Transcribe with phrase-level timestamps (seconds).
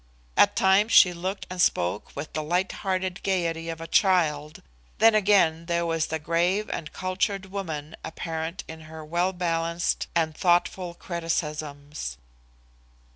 [0.35, 4.63] At times she looked and spoke with the light hearted gaiety of a child;
[4.97, 10.35] then again there was the grave and cultured woman apparent in her well balanced and
[10.35, 12.17] thoughtful criticisms.